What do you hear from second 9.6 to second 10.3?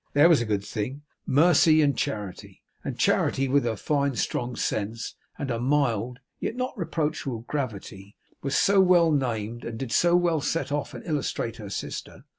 and did so